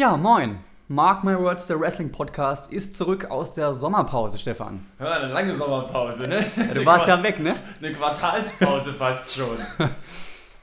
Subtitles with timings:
[0.00, 0.60] Ja, moin.
[0.88, 4.86] Mark My Words, der Wrestling Podcast, ist zurück aus der Sommerpause, Stefan.
[4.98, 6.42] Ja, eine lange Sommerpause, ne?
[6.56, 7.54] Ja, du warst ja weg, ne?
[7.82, 9.58] Eine Quartalspause fast schon.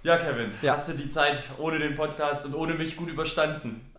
[0.01, 0.73] Ja, Kevin, Ja.
[0.73, 3.93] hast du die Zeit ohne den Podcast und ohne mich gut überstanden?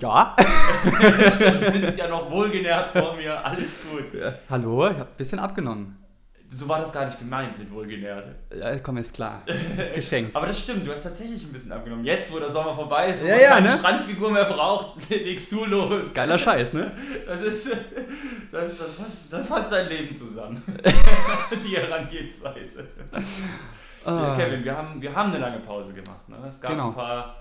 [0.00, 0.36] Ja.
[0.84, 4.04] Du sitzt ja noch wohlgenährt vor mir, alles gut.
[4.48, 5.96] Hallo, ich hab ein bisschen abgenommen.
[6.52, 8.26] So war das gar nicht gemeint mit wohlgenährt.
[8.58, 9.42] Ja, komm, ist klar.
[9.46, 10.34] Ist geschenkt.
[10.36, 12.04] Aber das stimmt, du hast tatsächlich ein bisschen abgenommen.
[12.04, 13.78] Jetzt, wo der Sommer vorbei ist, wo Ja, man ja, keine ne?
[13.78, 16.12] Strandfigur mehr braucht, legst du los.
[16.12, 16.90] Geiler Scheiß, ne?
[17.24, 17.70] Das ist,
[18.50, 20.60] das, das, fasst, das fasst dein Leben zusammen.
[21.64, 22.86] Die Herangehensweise.
[23.12, 23.20] Ja,
[24.04, 26.26] Ah, Kevin, wir haben, wir haben eine lange Pause gemacht.
[26.28, 26.36] Ne?
[26.48, 26.88] Es gab Genau.
[26.88, 27.36] ein paar.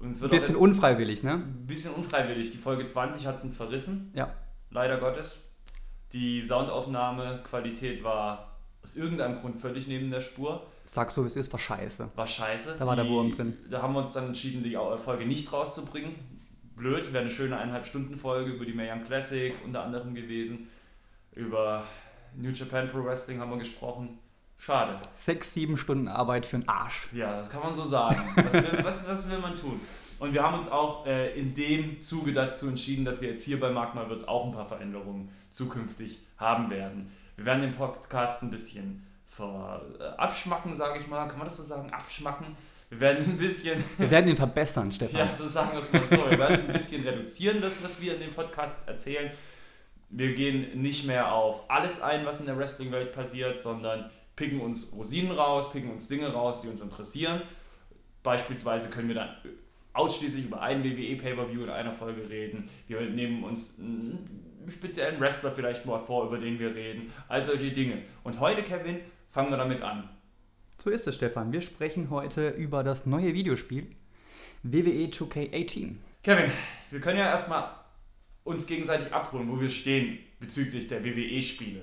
[0.00, 1.32] Ein bisschen unfreiwillig, ne?
[1.32, 2.52] ein bisschen unfreiwillig.
[2.52, 4.30] Die Folge 20 hat es uns verrissen, Ja.
[4.70, 5.40] leider Gottes.
[6.16, 10.66] Die Soundaufnahmequalität war aus irgendeinem Grund völlig neben der Spur.
[10.86, 12.08] Sag so, wie es ist, war scheiße.
[12.14, 12.76] War scheiße.
[12.78, 13.58] Da war der Wurm drin.
[13.70, 16.14] Da haben wir uns dann entschieden, die Folge nicht rauszubringen.
[16.74, 20.70] Blöd, wäre eine schöne eineinhalb Stunden Folge über die Mae Young Classic unter anderem gewesen.
[21.34, 21.84] Über
[22.34, 24.18] New Japan Pro Wrestling haben wir gesprochen.
[24.56, 24.98] Schade.
[25.14, 27.10] Sechs, sieben Stunden Arbeit für den Arsch.
[27.12, 28.16] Ja, das kann man so sagen.
[28.36, 29.82] Was will, was, was will man tun?
[30.18, 33.60] Und wir haben uns auch äh, in dem Zuge dazu entschieden, dass wir jetzt hier
[33.60, 37.10] bei Magma Wirts auch ein paar Veränderungen zukünftig haben werden.
[37.36, 41.26] Wir werden den Podcast ein bisschen ver, äh, abschmacken, sage ich mal.
[41.28, 41.90] Kann man das so sagen?
[41.92, 42.56] Abschmacken.
[42.88, 45.20] Wir werden ein bisschen, Wir werden ihn verbessern, Stefan.
[45.20, 48.00] ja, so sagen wir es mal so, wir werden es ein bisschen reduzieren, das, was
[48.00, 49.30] wir in dem Podcast erzählen.
[50.08, 54.92] Wir gehen nicht mehr auf alles ein, was in der Wrestling-Welt passiert, sondern picken uns
[54.94, 57.42] Rosinen raus, picken uns Dinge raus, die uns interessieren.
[58.22, 59.30] Beispielsweise können wir dann
[59.96, 62.68] ausschließlich über einen WWE Pay-Per-View in einer Folge reden.
[62.86, 67.12] Wir nehmen uns einen speziellen Wrestler vielleicht mal vor, über den wir reden.
[67.28, 68.02] All solche Dinge.
[68.24, 68.98] Und heute, Kevin,
[69.30, 70.08] fangen wir damit an.
[70.82, 71.52] So ist es, Stefan.
[71.52, 75.96] Wir sprechen heute über das neue Videospiel E WWE 2K18.
[76.22, 76.50] Kevin,
[76.90, 77.70] wir können ja erstmal
[78.44, 81.82] uns gegenseitig abholen, wo wir stehen bezüglich der WWE-Spiele.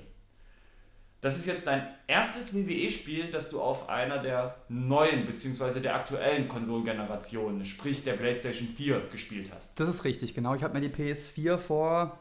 [1.24, 5.80] Das ist jetzt dein erstes WWE-Spiel, das du auf einer der neuen bzw.
[5.80, 9.80] der aktuellen Konsolengenerationen, sprich der PlayStation 4, gespielt hast.
[9.80, 10.54] Das ist richtig, genau.
[10.54, 12.18] Ich habe mir die PS4 vor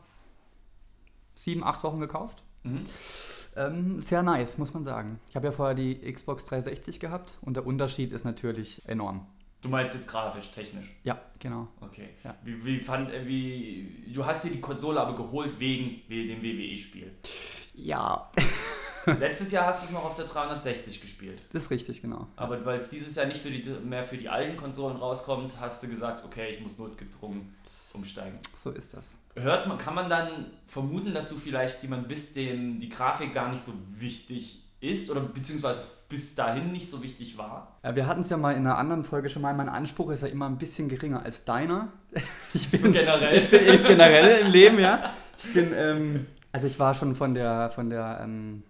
[1.33, 2.43] sieben, acht Wochen gekauft.
[2.63, 2.85] Mhm.
[3.57, 5.19] Ähm, sehr nice, muss man sagen.
[5.29, 9.27] Ich habe ja vorher die Xbox 360 gehabt und der Unterschied ist natürlich enorm.
[9.59, 10.95] Du meinst jetzt grafisch, technisch.
[11.03, 11.67] Ja, genau.
[11.81, 12.07] Okay.
[12.23, 12.37] Ja.
[12.45, 17.11] Wie, wie fand, äh, wie, du hast dir die Konsole aber geholt wegen dem WWE-Spiel.
[17.73, 18.31] Ja,
[19.19, 21.41] Letztes Jahr hast du es noch auf der 360 gespielt.
[21.51, 22.27] das ist richtig, genau.
[22.35, 25.83] Aber weil es dieses Jahr nicht für die, mehr für die alten Konsolen rauskommt, hast
[25.83, 27.53] du gesagt, okay, ich muss notgedrungen
[27.93, 28.39] umsteigen.
[28.55, 29.13] So ist das.
[29.35, 33.49] Hört man, kann man dann vermuten, dass du vielleicht jemand bist, dem die Grafik gar
[33.49, 37.79] nicht so wichtig ist oder beziehungsweise bis dahin nicht so wichtig war?
[37.83, 39.53] Ja, wir hatten es ja mal in einer anderen Folge schon mal.
[39.53, 41.91] Mein Anspruch ist ja immer ein bisschen geringer als deiner.
[42.53, 43.35] Ich So generell.
[43.35, 45.11] Ich bin ich generell im Leben, ja.
[45.37, 48.63] Ich bin, ähm, also ich war schon von der, von der, ähm,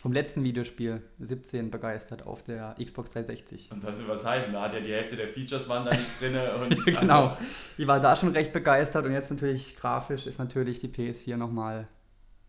[0.00, 3.70] vom letzten Videospiel 17 begeistert auf der Xbox 360.
[3.72, 6.20] Und das will was heißen, da hat ja die Hälfte der Features waren da nicht
[6.20, 6.36] drin.
[6.60, 7.28] Und genau.
[7.28, 7.44] Also,
[7.78, 11.88] Ich war da schon recht begeistert und jetzt natürlich grafisch ist natürlich die PS4 nochmal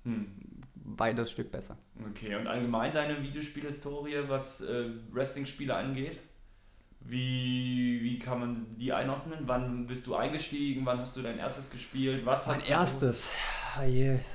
[0.04, 0.28] hm.
[0.76, 1.78] beides Stück besser.
[2.12, 6.20] Okay, und allgemein deine Videospielhistorie, was äh, Wrestling-Spiele angeht?
[7.00, 9.40] Wie, wie kann man die einordnen?
[9.46, 10.86] Wann bist du eingestiegen?
[10.86, 12.26] Wann hast du dein erstes gespielt?
[12.26, 13.30] Was hast Mein du erstes.
[13.78, 14.26] Ah, yes.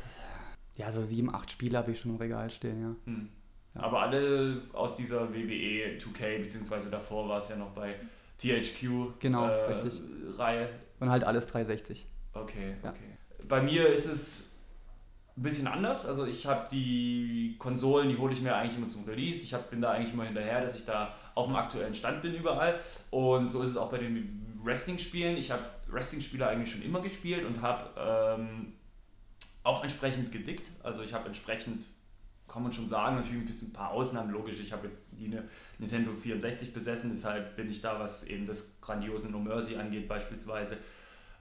[0.77, 2.97] Ja, so sieben, acht Spiele habe ich schon im Regal stehen, ja.
[3.05, 3.28] Hm.
[3.75, 3.83] Ja.
[3.83, 7.94] Aber alle aus dieser WWE 2K, beziehungsweise davor war es ja noch bei
[8.38, 10.00] THQ Genau, äh, richtig.
[10.37, 10.69] Reihe.
[11.00, 12.06] Und halt alles 360.
[12.34, 12.91] Okay, Ja.
[12.91, 13.19] okay.
[13.49, 14.59] Bei mir ist es
[15.37, 16.06] ein bisschen anders.
[16.06, 19.43] Also ich habe die Konsolen, die hole ich mir eigentlich immer zum Release.
[19.43, 22.34] Ich hab, bin da eigentlich immer hinterher, dass ich da auf dem aktuellen Stand bin
[22.34, 22.78] überall.
[23.10, 25.36] Und so ist es auch bei den Wrestling-Spielen.
[25.36, 28.74] Ich habe Wrestling-Spiele eigentlich schon immer gespielt und habe ähm,
[29.62, 30.70] auch entsprechend gedickt.
[30.82, 31.86] Also ich habe entsprechend,
[32.48, 34.60] kann man schon sagen, natürlich ein bisschen ein paar Ausnahmen, logisch.
[34.60, 35.36] Ich habe jetzt die
[35.78, 40.76] Nintendo 64 besessen, deshalb bin ich da, was eben das grandiose No Mercy angeht beispielsweise,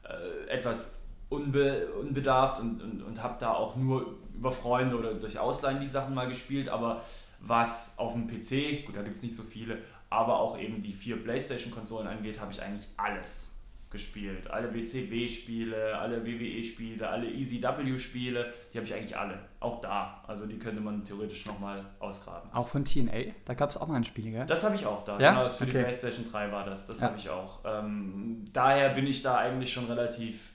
[0.03, 5.39] äh, etwas unbe unbedarft und, und, und habe da auch nur über Freunde oder durch
[5.39, 7.01] Ausleihen die Sachen mal gespielt, aber
[7.39, 9.79] was auf dem PC, gut, da gibt es nicht so viele,
[10.09, 13.51] aber auch eben die vier Playstation-Konsolen angeht, habe ich eigentlich alles
[13.91, 14.49] gespielt.
[14.49, 19.37] Alle WCW-Spiele, alle WWE-Spiele, alle ECW-Spiele, die habe ich eigentlich alle.
[19.59, 20.23] Auch da.
[20.27, 22.49] Also die könnte man theoretisch nochmal ausgraben.
[22.53, 24.45] Auch von TNA, da gab es auch mal ein Spiel, gell?
[24.45, 25.19] Das habe ich auch da.
[25.19, 25.31] Ja?
[25.31, 25.81] Genau, für die Okay.
[25.83, 26.87] PlayStation 3 war das.
[26.87, 27.07] Das Ja.
[27.07, 27.59] habe ich auch.
[27.65, 30.51] Ähm, daher bin ich da eigentlich schon relativ,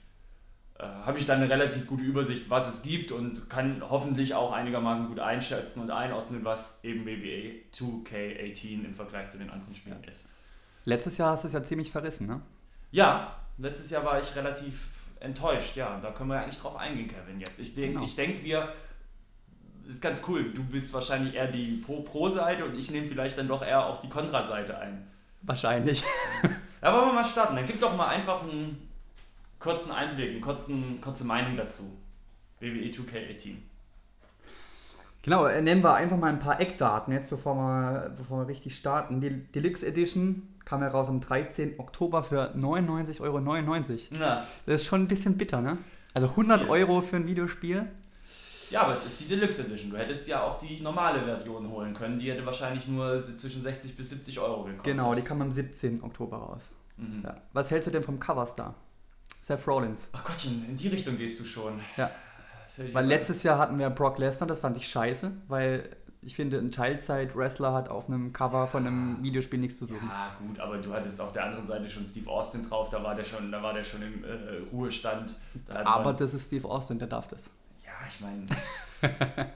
[0.79, 4.51] äh, habe ich da eine relativ gute Übersicht, was es gibt und kann hoffentlich auch
[4.51, 10.03] einigermaßen gut einschätzen und einordnen, was eben WWE 2K18 im Vergleich zu den anderen Spielen
[10.09, 10.25] ist.
[10.85, 12.41] Letztes Jahr hast du es ja ziemlich verrissen, ne?
[12.97, 14.87] Ja, letztes Jahr war ich relativ
[15.19, 15.99] enttäuscht, ja.
[16.01, 17.59] Da können wir eigentlich drauf eingehen, Kevin, jetzt.
[17.59, 18.07] Ich denke, genau.
[18.17, 18.73] denk, wir
[19.87, 20.51] ist ganz cool.
[20.51, 24.09] Du bist wahrscheinlich eher die Pro-Seite und ich nehme vielleicht dann doch eher auch die
[24.09, 25.07] Kontra-Seite ein.
[25.43, 26.03] Wahrscheinlich.
[26.79, 27.55] Da wollen wir mal starten.
[27.55, 28.87] Dann gib doch mal einfach einen
[29.57, 31.97] kurzen Einblick, eine kurzen, kurze Meinung dazu.
[32.59, 33.55] WWE 2K18.
[35.23, 38.75] Genau, äh, nehmen wir einfach mal ein paar Eckdaten jetzt, bevor wir, bevor wir richtig
[38.75, 39.21] starten.
[39.21, 41.79] Die Deluxe Edition kam heraus am 13.
[41.79, 43.39] Oktober für 99,99 Euro.
[44.19, 44.45] Ja.
[44.65, 45.77] Das ist schon ein bisschen bitter, ne?
[46.13, 47.87] Also 100 Euro für ein Videospiel.
[48.69, 49.91] Ja, aber es ist die Deluxe Edition.
[49.91, 52.19] Du hättest ja auch die normale Version holen können.
[52.19, 54.83] Die hätte wahrscheinlich nur zwischen 60 bis 70 Euro gekostet.
[54.83, 56.03] Genau, die kam am 17.
[56.03, 56.75] Oktober raus.
[56.97, 57.21] Mhm.
[57.23, 57.37] Ja.
[57.53, 58.75] Was hältst du denn vom Coverstar?
[59.41, 60.09] Seth Rollins.
[60.11, 61.79] Ach Gottchen, in die Richtung gehst du schon.
[61.95, 62.11] Ja.
[62.91, 65.95] Weil letztes Jahr hatten wir Brock Lesnar, das fand ich scheiße, weil
[66.27, 70.07] ich finde, ein Teilzeit-Wrestler hat auf einem Cover von einem Videospiel nichts zu suchen.
[70.07, 73.15] Ja, gut, aber du hattest auf der anderen Seite schon Steve Austin drauf, da war
[73.15, 74.27] der schon, da war der schon im äh,
[74.71, 75.35] Ruhestand.
[75.83, 77.49] aber das ist Steve Austin, der darf das
[78.09, 78.45] ich meine.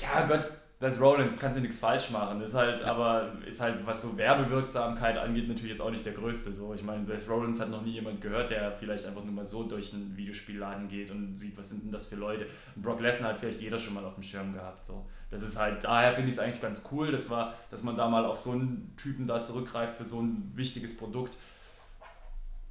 [0.00, 2.38] ja, Gott, das Rollins, kannst du nichts falsch machen.
[2.38, 6.12] Das ist halt, aber ist halt, was so Werbewirksamkeit angeht, natürlich jetzt auch nicht der
[6.12, 6.52] größte.
[6.52, 9.44] So, ich meine, Seth Rollins hat noch nie jemand gehört, der vielleicht einfach nur mal
[9.44, 12.46] so durch einen Videospielladen geht und sieht, was sind denn das für Leute.
[12.74, 14.84] Und Brock Lesnar hat vielleicht jeder schon mal auf dem Schirm gehabt.
[14.84, 15.06] So.
[15.30, 18.08] Das ist halt, daher finde ich es eigentlich ganz cool, dass, war, dass man da
[18.08, 21.38] mal auf so einen Typen da zurückgreift für so ein wichtiges Produkt.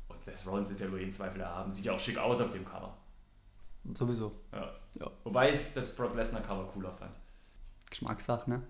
[0.10, 1.72] Und Seth Rollins ist ja über jeden Zweifel erhaben.
[1.72, 2.96] Sieht ja auch schick aus auf dem Cover.
[3.96, 4.32] Sowieso.
[4.52, 4.72] Ja.
[5.00, 5.10] ja.
[5.24, 7.12] Wobei ich das Brock Lesnar Cover cooler fand.
[7.96, 8.62] Geschmackssache, ne?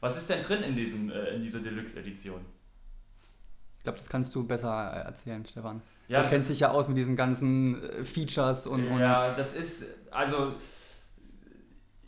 [0.00, 2.44] Was ist denn drin in, diesem, äh, in dieser Deluxe-Edition?
[3.78, 5.80] Ich glaube, das kannst du besser äh, erzählen, Stefan.
[6.08, 8.98] Ja, du kennst dich ja aus mit diesen ganzen äh, Features und.
[8.98, 10.54] Ja, und das ist, also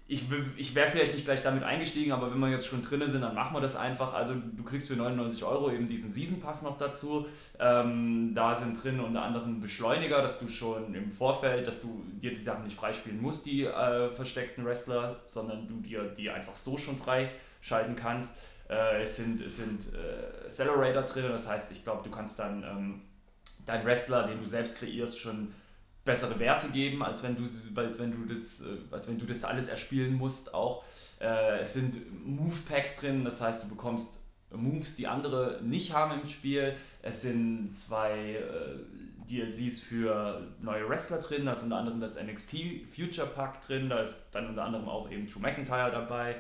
[0.07, 0.25] ich,
[0.57, 3.35] ich wäre vielleicht nicht gleich damit eingestiegen, aber wenn wir jetzt schon drin sind, dann
[3.35, 4.13] machen wir das einfach.
[4.13, 7.27] Also du kriegst für 99 Euro eben diesen Season Pass noch dazu.
[7.59, 12.31] Ähm, da sind drin unter anderem Beschleuniger, dass du schon im Vorfeld, dass du dir
[12.31, 16.77] die Sachen nicht freispielen musst, die äh, versteckten Wrestler, sondern du dir die einfach so
[16.77, 18.37] schon freischalten kannst.
[18.69, 22.63] Äh, es sind, es sind äh, Accelerator drin, das heißt, ich glaube, du kannst dann
[22.63, 23.01] ähm,
[23.65, 25.55] deinen Wrestler, den du selbst kreierst, schon
[26.05, 29.45] bessere Werte geben, als wenn du, als wenn du, das, äh, als wenn du das
[29.45, 30.55] alles erspielen musst.
[30.55, 30.85] Auch
[31.21, 34.21] äh, es sind Move Packs drin, das heißt, du bekommst
[34.51, 36.77] Moves, die andere nicht haben im Spiel.
[37.03, 38.79] Es sind zwei äh,
[39.29, 42.57] DLCs für neue Wrestler drin, da ist unter anderem das NXT
[42.95, 46.37] Future Pack drin, da ist dann unter anderem auch eben Drew McIntyre dabei.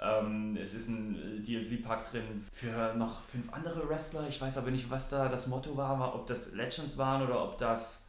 [0.00, 4.26] Ähm, es ist ein äh, DLC-Pack drin für noch fünf andere Wrestler.
[4.28, 7.58] Ich weiß aber nicht, was da das Motto war, ob das Legends waren oder ob
[7.58, 8.07] das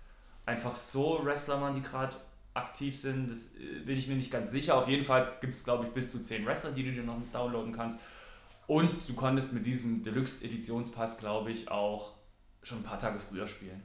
[0.49, 2.15] einfach so Wrestler waren, die gerade
[2.53, 3.29] aktiv sind.
[3.29, 4.75] Das äh, bin ich mir nicht ganz sicher.
[4.75, 7.17] Auf jeden Fall gibt es, glaube ich, bis zu 10 Wrestler, die du dir noch
[7.31, 7.99] downloaden kannst.
[8.67, 12.13] Und du konntest mit diesem Deluxe-Editionspass, glaube ich, auch
[12.61, 13.81] schon ein paar Tage früher spielen.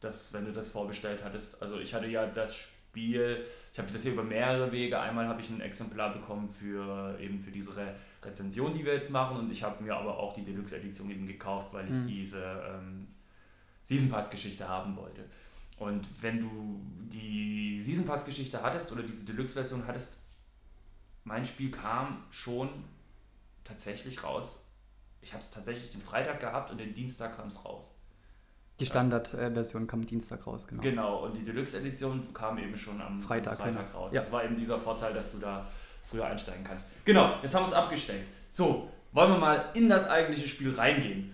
[0.00, 1.62] Das, wenn du das vorbestellt hattest.
[1.62, 4.98] Also ich hatte ja das Spiel, ich habe das hier über mehrere Wege.
[4.98, 7.94] Einmal habe ich ein Exemplar bekommen für eben für diese Re
[8.24, 9.36] Rezension, die wir jetzt machen.
[9.36, 12.06] Und ich habe mir aber auch die Deluxe-Edition eben gekauft, weil ich mhm.
[12.06, 13.08] diese ähm,
[13.84, 15.24] Season Pass-Geschichte haben wollte.
[15.78, 20.18] Und wenn du die Season Pass Geschichte hattest oder diese Deluxe Version hattest,
[21.24, 22.68] mein Spiel kam schon
[23.64, 24.68] tatsächlich raus.
[25.20, 27.94] Ich habe es tatsächlich den Freitag gehabt und den Dienstag kam es raus.
[28.80, 30.82] Die Standard-Version kam Dienstag raus, genau.
[30.82, 34.00] Genau, und die Deluxe-Edition kam eben schon am Freitag, Freitag genau.
[34.00, 34.12] raus.
[34.12, 34.20] Ja.
[34.20, 35.68] Das war eben dieser Vorteil, dass du da
[36.04, 36.88] früher einsteigen kannst.
[37.04, 38.24] Genau, jetzt haben wir es abgestellt.
[38.48, 41.32] So, wollen wir mal in das eigentliche Spiel reingehen.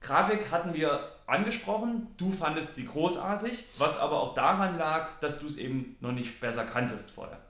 [0.00, 5.46] Grafik hatten wir angesprochen, du fandest sie großartig, was aber auch daran lag, dass du
[5.46, 7.40] es eben noch nicht besser kanntest vorher.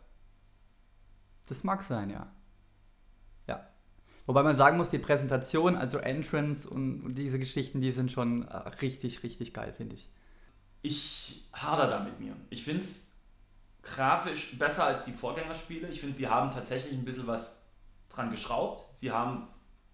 [1.46, 2.26] Das mag sein, ja.
[3.46, 3.68] Ja.
[4.26, 8.56] Wobei man sagen muss, die Präsentation, also Entrance und diese Geschichten, die sind schon äh,
[8.80, 10.10] richtig, richtig geil, finde ich.
[10.82, 12.34] Ich hader da mit mir.
[12.50, 13.12] Ich finde es
[13.82, 15.88] grafisch besser als die Vorgängerspiele.
[15.88, 17.64] Ich finde, sie haben tatsächlich ein bisschen was
[18.08, 18.84] dran geschraubt.
[18.96, 19.48] Sie haben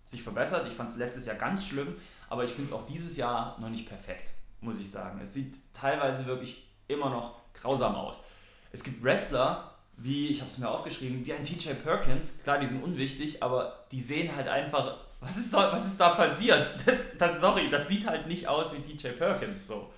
[0.06, 0.66] sich verbessert.
[0.68, 1.96] Ich fand es letztes Jahr ganz schlimm
[2.32, 4.32] aber ich finde es auch dieses Jahr noch nicht perfekt,
[4.62, 5.20] muss ich sagen.
[5.22, 8.24] Es sieht teilweise wirklich immer noch grausam aus.
[8.72, 12.64] Es gibt Wrestler, wie, ich habe es mir aufgeschrieben, wie ein TJ Perkins, klar, die
[12.64, 16.74] sind unwichtig, aber die sehen halt einfach, was ist, was ist da passiert?
[16.86, 19.90] Das, das, sorry, das sieht halt nicht aus wie TJ Perkins, so.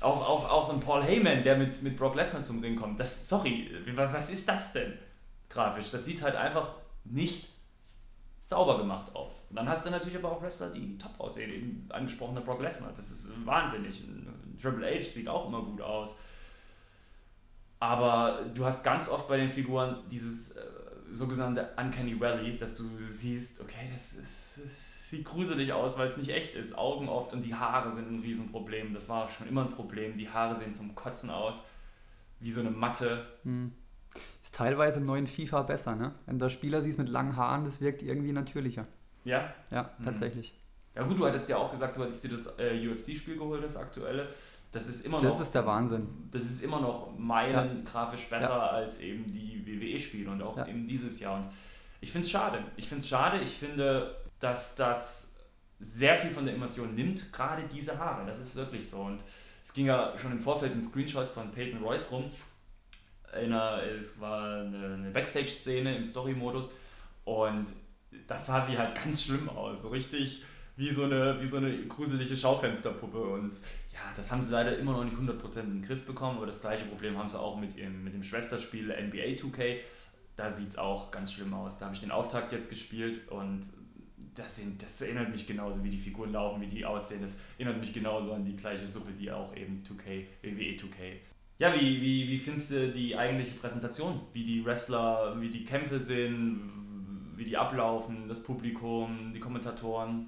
[0.00, 2.98] Auch, auch, auch ein Paul Heyman, der mit, mit Brock Lesnar zum Ring kommt.
[2.98, 4.98] Das, sorry, was ist das denn
[5.48, 5.92] grafisch?
[5.92, 6.70] Das sieht halt einfach
[7.04, 7.53] nicht
[8.46, 9.46] sauber gemacht aus.
[9.48, 12.92] Und dann hast du natürlich aber auch Wrestler, die top aussehen, eben angesprochener Brock Lesnar.
[12.94, 14.02] Das ist wahnsinnig.
[14.60, 16.14] Triple H sieht auch immer gut aus.
[17.80, 20.62] Aber du hast ganz oft bei den Figuren dieses äh,
[21.10, 26.16] sogenannte Uncanny Valley, dass du siehst, okay, das, ist, das sieht gruselig aus, weil es
[26.18, 26.76] nicht echt ist.
[26.76, 28.92] Augen oft und die Haare sind ein Riesenproblem.
[28.92, 30.18] Das war schon immer ein Problem.
[30.18, 31.62] Die Haare sehen zum Kotzen aus.
[32.40, 33.26] Wie so eine Matte.
[33.44, 33.72] Hm.
[34.44, 36.12] Ist teilweise im neuen FIFA besser, ne?
[36.26, 38.86] Wenn der Spieler siehst mit langen Haaren, das wirkt irgendwie natürlicher.
[39.24, 39.54] Ja?
[39.70, 40.04] Ja, hm.
[40.04, 40.60] tatsächlich.
[40.94, 43.78] Ja gut, du hattest ja auch gesagt, du hattest dir das äh, UFC-Spiel geholt, das
[43.78, 44.28] aktuelle.
[44.70, 45.30] Das ist immer noch.
[45.30, 46.06] Das ist der Wahnsinn.
[46.30, 47.90] Das ist immer noch meilen ja.
[47.90, 48.66] grafisch besser ja.
[48.68, 50.66] als eben die WWE-Spiele und auch ja.
[50.66, 51.38] eben dieses Jahr.
[51.38, 51.48] Und
[52.02, 52.58] ich finde es schade.
[52.76, 53.40] Ich finde es schade.
[53.40, 55.36] Ich finde, dass das
[55.80, 58.26] sehr viel von der Immersion nimmt, gerade diese Haare.
[58.26, 58.98] Das ist wirklich so.
[58.98, 59.24] Und
[59.64, 62.30] es ging ja schon im Vorfeld ein Screenshot von Peyton Royce rum.
[63.34, 66.74] Einer, es war eine, Backstage-Szene im Story-Modus
[67.24, 67.66] und
[68.26, 69.82] das sah sie halt ganz schlimm aus.
[69.82, 70.42] So richtig
[70.76, 73.18] wie so eine, wie so eine gruselige Schaufensterpuppe.
[73.18, 73.52] Und
[73.92, 76.60] ja, das haben sie leider immer noch nicht 100% in den Griff bekommen, aber das
[76.60, 79.78] gleiche Problem haben sie auch mit, ihrem, mit dem Schwesterspiel NBA 2K.
[80.36, 81.78] Da sieht es auch ganz schlimm aus.
[81.78, 83.62] Da habe ich den Auftakt jetzt gespielt und
[84.34, 87.22] das, das erinnert mich genauso, wie die Figuren laufen, wie die aussehen.
[87.22, 91.18] Das erinnert mich genauso an die gleiche Suppe, die auch eben 2K, WWE 2K.
[91.64, 94.20] Ja, wie, wie, wie findest du die eigentliche Präsentation?
[94.34, 96.60] Wie die Wrestler, wie die Kämpfe sind,
[97.36, 100.26] wie die ablaufen, das Publikum, die Kommentatoren?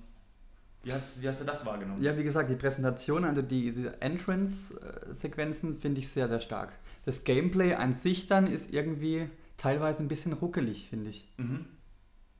[0.83, 2.02] Wie hast, wie hast du das wahrgenommen?
[2.02, 6.73] Ja, wie gesagt, die Präsentation, also diese Entrance-Sequenzen finde ich sehr, sehr stark.
[7.05, 9.28] Das Gameplay an sich dann ist irgendwie
[9.59, 11.31] teilweise ein bisschen ruckelig, finde ich.
[11.37, 11.66] Mhm.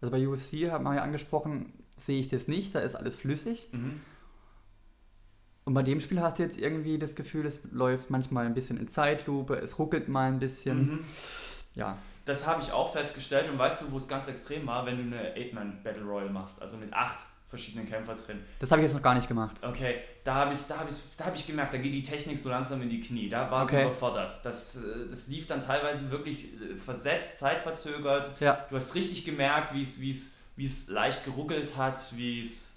[0.01, 3.69] Also bei UFC, haben wir ja angesprochen, sehe ich das nicht, da ist alles flüssig.
[3.73, 4.01] Mhm.
[5.67, 8.79] Und bei dem Spiel hast du jetzt irgendwie das Gefühl, es läuft manchmal ein bisschen
[8.79, 10.79] in Zeitlupe, es ruckelt mal ein bisschen.
[10.79, 11.05] Mhm.
[11.75, 11.99] Ja.
[12.25, 15.17] Das habe ich auch festgestellt und weißt du, wo es ganz extrem war, wenn du
[15.17, 17.19] eine 8-Man Battle Royale machst, also mit acht
[17.49, 18.41] verschiedenen Kämpfer drin.
[18.61, 19.57] Das habe ich jetzt noch gar nicht gemacht.
[19.63, 22.39] Okay, da habe ich, da hab ich, da hab ich gemerkt, da geht die Technik
[22.39, 23.29] so langsam in die Knie.
[23.29, 23.77] Da war okay.
[23.77, 24.41] sie überfordert.
[24.45, 28.41] Das, äh, das lief dann teilweise wirklich äh, versetzt, zeitverzögert.
[28.41, 28.65] Ja.
[28.71, 32.76] Du hast richtig gemerkt, es, es, wie es leicht geruckelt hat, wie es,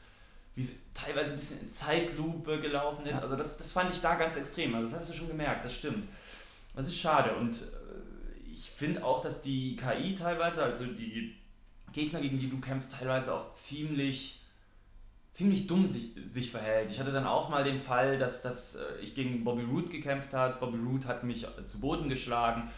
[0.59, 3.15] wie es teilweise ein bisschen in Zeitlupe gelaufen ist.
[3.15, 3.21] Ja.
[3.21, 4.75] Also das, das fand ich da ganz extrem.
[4.75, 6.05] Also das hast du schon gemerkt, das stimmt.
[6.75, 7.33] Das ist schade.
[7.35, 11.37] Und äh, ich finde auch, dass die KI teilweise, also die
[11.93, 14.41] Gegner, gegen die du kämpfst, teilweise auch ziemlich
[15.31, 16.89] ziemlich dumm sich, sich verhält.
[16.89, 20.33] Ich hatte dann auch mal den Fall, dass, dass äh, ich gegen Bobby Roode gekämpft
[20.33, 20.59] habe.
[20.59, 22.69] Bobby Roode hat mich zu Boden geschlagen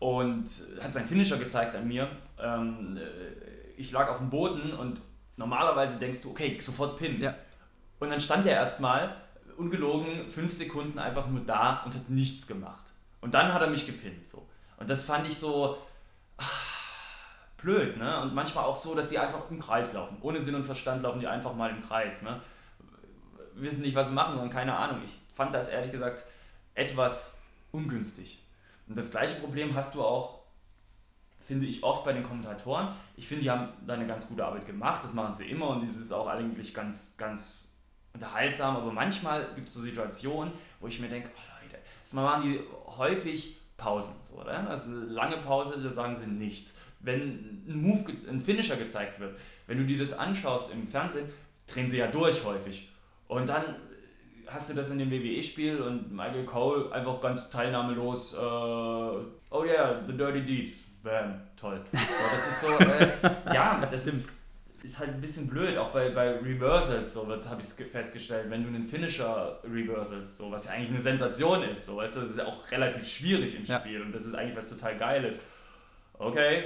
[0.00, 0.48] und
[0.82, 2.10] hat seinen Finisher gezeigt an mir.
[2.42, 3.00] Ähm, äh,
[3.76, 5.00] ich lag auf dem Boden und
[5.40, 7.20] normalerweise denkst du, okay, sofort Pin.
[7.20, 7.34] Ja.
[7.98, 9.16] Und dann stand er erstmal
[9.56, 12.92] ungelogen fünf Sekunden einfach nur da und hat nichts gemacht.
[13.20, 14.26] Und dann hat er mich gepinnt.
[14.26, 14.46] So.
[14.76, 15.78] Und das fand ich so.
[16.36, 16.66] Ach,
[17.58, 18.22] blöd, ne?
[18.22, 20.16] Und manchmal auch so, dass die einfach im Kreis laufen.
[20.20, 22.40] Ohne Sinn und Verstand laufen die einfach mal im Kreis, ne?
[23.54, 25.02] Wissen nicht, was sie machen, sondern keine Ahnung.
[25.04, 26.24] Ich fand das ehrlich gesagt
[26.74, 27.42] etwas
[27.72, 28.38] ungünstig.
[28.88, 30.39] Und das gleiche Problem hast du auch,
[31.50, 32.94] finde ich, oft bei den Kommentatoren.
[33.16, 35.82] Ich finde, die haben da eine ganz gute Arbeit gemacht, das machen sie immer und
[35.82, 37.82] das ist auch eigentlich ganz, ganz
[38.14, 42.42] unterhaltsam, aber manchmal gibt es so Situationen, wo ich mir denke, oh Leute, das machen
[42.44, 42.60] die
[42.96, 44.68] häufig Pausen, so, oder?
[44.68, 49.78] Also lange Pause, da sagen sie nichts wenn ein Move, ein Finisher gezeigt wird, wenn
[49.78, 51.28] du dir das anschaust im Fernsehen,
[51.66, 52.90] drehen sie ja durch häufig.
[53.26, 53.76] Und dann
[54.52, 60.02] hast du das in dem WWE-Spiel und Michael Cole einfach ganz teilnahmelos, äh, oh yeah,
[60.06, 61.80] the dirty deeds, bam, toll.
[61.92, 61.98] So,
[62.32, 63.08] das ist so, äh,
[63.54, 64.40] ja, das ist,
[64.82, 68.68] ist halt ein bisschen blöd, auch bei, bei Reversals, so habe ich festgestellt, wenn du
[68.68, 72.38] einen Finisher reversals, so, was ja eigentlich eine Sensation ist, so, weißt du, das ist
[72.38, 74.04] ja auch relativ schwierig im Spiel ja.
[74.04, 75.38] und das ist eigentlich was total Geiles.
[76.18, 76.64] Okay,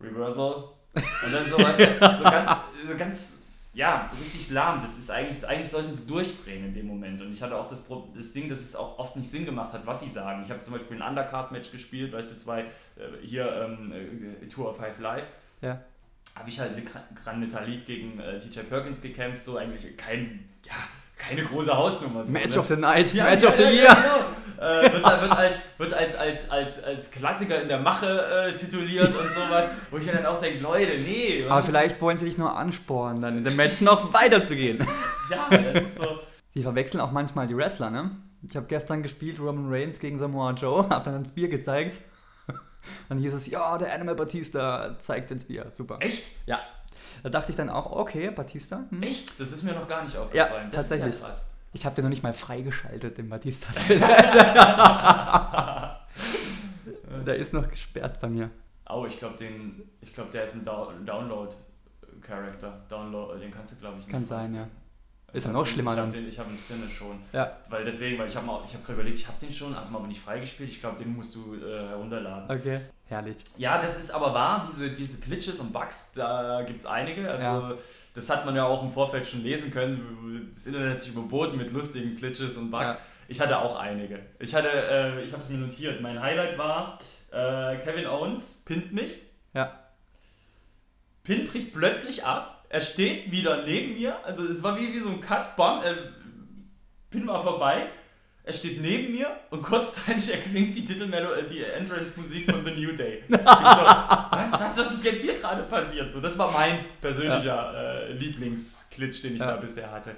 [0.00, 0.70] Reversal.
[0.94, 2.50] Und dann so, weißt du, so ganz,
[2.88, 3.38] so ganz,
[3.76, 4.80] ja, richtig lahm.
[4.80, 7.20] Das ist eigentlich, eigentlich sollten sie durchdrehen in dem Moment.
[7.20, 7.84] Und ich hatte auch das,
[8.16, 10.42] das Ding, dass es auch oft nicht Sinn gemacht hat, was sie sagen.
[10.44, 12.64] Ich habe zum Beispiel ein Undercard-Match gespielt, weißt du, zwei, äh,
[13.22, 15.26] hier ähm, äh, Tour of Five Live.
[15.60, 15.82] Ja.
[16.34, 16.72] Habe ich halt
[17.22, 20.72] Gran Metalik gegen äh, TJ Perkins gekämpft, so eigentlich kein, ja,
[21.18, 22.24] keine große Hausnummer.
[22.24, 22.60] So, Match ne?
[22.60, 23.94] of the Night, ja, Match ja, of the Year.
[23.94, 24.24] Genau.
[24.58, 29.08] Äh, wird, wird, als, wird als, als, als, als Klassiker in der Mache äh, tituliert
[29.08, 31.44] und sowas, wo ich dann auch denke, Leute, nee.
[31.48, 34.78] Aber vielleicht wollen sie dich nur anspornen, dann in dem Match noch weiterzugehen.
[35.30, 36.20] ja, das ist so.
[36.54, 38.10] Sie verwechseln auch manchmal die Wrestler, ne?
[38.48, 41.98] Ich habe gestern gespielt Roman Reigns gegen Samoa Joe, habe dann ein Bier gezeigt.
[43.08, 45.66] Dann hieß es, ja, der Animal Batista zeigt ins Bier.
[45.76, 45.98] Super.
[46.00, 46.46] Echt?
[46.46, 46.60] Ja.
[47.22, 48.84] Da dachte ich dann auch, okay, Batista.
[48.90, 49.02] Hm.
[49.02, 49.40] Echt?
[49.40, 50.52] Das ist mir noch gar nicht aufgefallen.
[50.52, 51.14] Ja, das tatsächlich.
[51.14, 51.42] Ist ja krass.
[51.72, 53.68] Ich habe den noch nicht mal freigeschaltet, den Batista.
[57.26, 58.50] der ist noch gesperrt bei mir.
[58.88, 59.34] Oh, ich glaube,
[60.14, 62.80] glaub, der ist ein Download-Charakter.
[62.88, 64.12] Download, den kannst du, glaube ich, nicht.
[64.12, 64.68] Kann sein, ja.
[65.32, 66.10] Ist ja noch schlimmer ich dann.
[66.10, 67.18] Den, ich habe ihn drinne schon.
[67.32, 67.56] Ja.
[67.68, 69.96] Weil deswegen, weil ich habe ich hab gerade überlegt, ich habe den schon, habe ihn
[69.96, 70.70] aber nicht freigespielt.
[70.70, 72.56] Ich glaube, den musst du äh, herunterladen.
[72.56, 73.36] Okay, herrlich.
[73.58, 77.28] Ja, das ist aber wahr, diese, diese Glitches und Bugs, da gibt es einige.
[77.28, 77.72] Also Ja.
[78.16, 80.50] Das hat man ja auch im Vorfeld schon lesen können.
[80.52, 82.94] Das Internet hat sich überboten mit lustigen Glitches und Bugs.
[82.94, 82.98] Ja.
[83.28, 84.20] Ich hatte auch einige.
[84.38, 86.00] Ich hatte, äh, ich habe es mir notiert.
[86.00, 86.98] Mein Highlight war,
[87.30, 89.18] äh, Kevin Owens pinnt mich.
[89.52, 89.78] Ja.
[91.24, 92.64] Pin bricht plötzlich ab.
[92.70, 94.24] Er steht wieder neben mir.
[94.24, 95.54] Also es war wie, wie so ein Cut.
[95.54, 95.94] Bam, äh,
[97.10, 97.88] Pin war vorbei.
[98.46, 102.92] Er steht neben mir und kurzzeitig erklingt die Titelmelo äh, die Entrance-Musik von The New
[102.92, 103.24] Day.
[103.28, 106.12] Ich so, was, was, was ist jetzt hier gerade passiert?
[106.12, 109.48] So, das war mein persönlicher äh, Lieblingsglitch, den ich Ja.
[109.48, 110.12] da bisher hatte.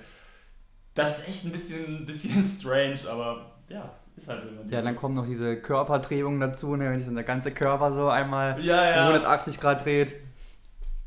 [0.93, 4.51] Das ist echt ein bisschen, bisschen strange, aber ja, ist halt so.
[4.51, 7.95] immer Ja, dann kommen noch diese Körperdrehungen dazu, ne, wenn sich dann der ganze Körper
[7.95, 9.07] so einmal ja, ja.
[9.09, 10.13] 180 Grad dreht.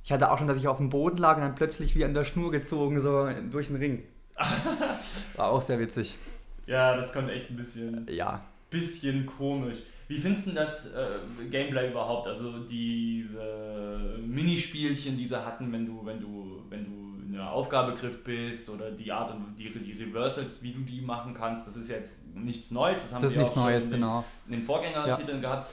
[0.03, 2.15] Ich hatte auch schon, dass ich auf dem Boden lag und dann plötzlich wie an
[2.15, 4.03] der Schnur gezogen, so durch den Ring.
[5.35, 6.17] War auch sehr witzig.
[6.65, 8.07] Ja, das kommt echt ein bisschen.
[8.09, 8.43] Ja.
[8.69, 9.77] bisschen komisch.
[10.07, 12.27] Wie findest du das äh, Gameplay überhaupt?
[12.27, 18.23] Also diese Minispielchen, die sie hatten, wenn du, wenn du, wenn du in einer Aufgabegriff
[18.23, 21.89] bist oder die Art und die, die Reversals, wie du die machen kannst, das ist
[21.89, 23.03] jetzt nichts Neues.
[23.03, 24.25] Das haben Das sie auch schon Neues, in den, genau.
[24.47, 25.71] in den Vorgängertiteln gehabt.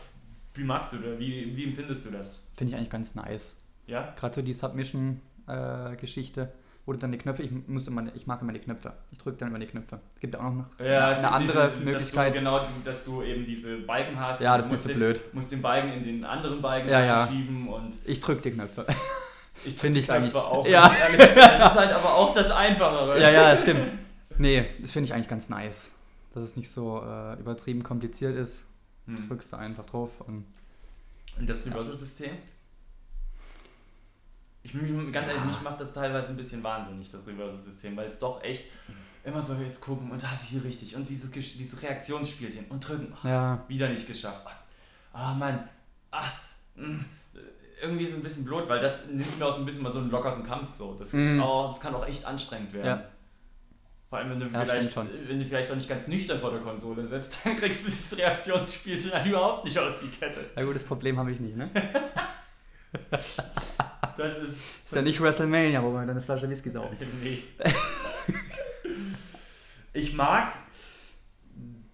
[0.55, 1.19] Wie magst du das?
[1.19, 2.45] Wie, wie empfindest du das?
[2.57, 3.57] Finde ich eigentlich ganz nice.
[3.89, 4.15] Ja?
[4.17, 6.53] Gerade so die Submission-Geschichte, wo
[6.93, 8.93] du dann die Knöpfe, ich, muss immer, ich mag immer die Knöpfe.
[9.13, 10.01] Ich drücke dann immer die Knöpfe.
[10.15, 12.27] Es gibt auch noch Ja, eine, eine andere diese, Möglichkeit.
[12.29, 14.41] Dass du, genau, dass du eben diese Balken hast.
[14.41, 15.21] Ja, das du ist den- blöd.
[15.35, 17.15] musst den Balken in den anderen Balken Ja, ja.
[17.25, 18.87] reinschieben und Ich drücke die Knöpfe.
[19.65, 20.65] Ich Finde ich ich eigentlich auch.
[20.69, 20.89] Ja.
[20.95, 23.21] Ehrlich, es ist halt aber auch das Einfachere.
[23.21, 23.91] ja, ja, stimmt.
[24.39, 25.91] Nee, das finde ich eigentlich ganz nice.
[26.33, 28.63] Dass es nicht so äh, übertrieben kompliziert ist.
[29.07, 29.27] Hm.
[29.29, 30.45] Drückst du einfach drauf und
[31.41, 32.31] Und das Reversal-System?
[34.69, 38.19] Ich, mich, ganz ehrlich, mich macht das teilweise ein bisschen wahnsinnig, das Reversal-System, weil es
[38.19, 38.65] doch echt
[39.25, 43.13] immer so jetzt gucken und ah, hier richtig und dieses, dieses Reaktionsspielchen und drücken.
[43.19, 44.47] Ach, ja, wieder nicht geschafft.
[45.13, 45.69] Ah, Mann.
[46.11, 46.25] Ah,
[46.77, 47.05] mh.
[47.83, 49.93] irgendwie ist es ein bisschen blöd, weil das nimmt mir auch so ein bisschen mal
[49.93, 50.75] so einen lockeren Kampf.
[50.75, 50.95] So.
[50.99, 51.43] Das, ist Mhm.
[51.43, 52.87] auch, das kann auch echt anstrengend werden.
[52.87, 53.05] Ja.
[54.09, 56.61] Vor allem, wenn du, Ja, vielleicht, wenn du vielleicht auch nicht ganz nüchtern vor der
[56.61, 60.41] Konsole sitzt, dann kriegst du dieses Reaktionsspielchen halt überhaupt nicht auf die Kette.
[60.57, 61.71] ja gut, das Problem habe ich nicht, ne?
[64.19, 64.87] Das ist.
[64.87, 66.97] Ist ja nicht WrestleMania, wo man dann eine Flasche Whisky saugt.
[67.23, 67.43] Nee.
[69.93, 70.53] ich mag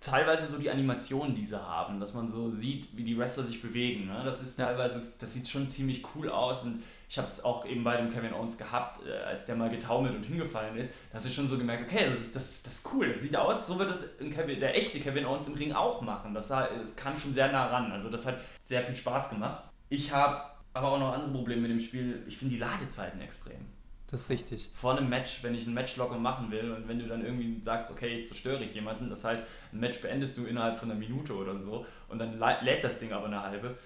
[0.00, 3.62] teilweise so die Animationen, die sie haben, dass man so sieht, wie die Wrestler sich
[3.62, 4.06] bewegen.
[4.06, 4.22] Ne?
[4.24, 7.84] Das ist teilweise, das sieht schon ziemlich cool aus und ich habe es auch eben
[7.84, 11.26] bei dem Kevin Owens gehabt, äh, als der mal getaumelt und hingefallen ist, da hast
[11.26, 13.66] du schon so gemerkt, okay, das ist, das, ist- das ist cool, das sieht aus,
[13.66, 16.34] so wird das Kevin, der echte Kevin Owens im Ring auch machen.
[16.34, 19.62] Das, es kam schon sehr nah ran, also das hat sehr viel Spaß gemacht.
[19.88, 20.42] Ich habe
[20.74, 22.22] aber auch noch andere Probleme mit dem Spiel.
[22.26, 23.60] Ich finde die Ladezeiten extrem
[24.08, 24.68] Das ist richtig.
[24.74, 27.62] vor einem Match, wenn ich ein Match locker machen will und wenn du dann irgendwie
[27.62, 30.98] sagst, okay, jetzt zerstöre ich jemanden, das heißt, ein Match beendest du innerhalb von einer
[31.00, 33.78] Minute oder so und dann lä- lädt das Ding aber eine halbe.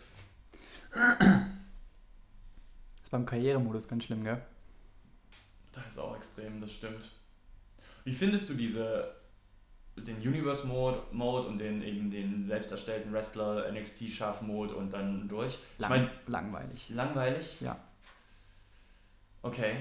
[0.93, 1.13] Das
[3.05, 4.43] ist beim Karrieremodus ganz schlimm, gell?
[5.73, 7.11] Das ist auch extrem, das stimmt.
[8.05, 9.15] Wie findest du diese
[10.05, 14.93] den Universe Mode, Mode und den eben den selbst erstellten Wrestler NXT Schaff Mode und
[14.93, 15.59] dann durch?
[15.75, 16.91] Ich Lang, meine, langweilig.
[16.91, 17.57] langweilig?
[17.61, 17.77] Ja.
[19.43, 19.73] Okay.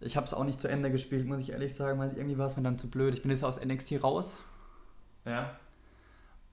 [0.00, 2.46] Ich habe es auch nicht zu Ende gespielt, muss ich ehrlich sagen, weil irgendwie war
[2.46, 3.14] es mir dann zu blöd.
[3.14, 4.38] Ich bin jetzt aus NXT raus,
[5.26, 5.58] Ja.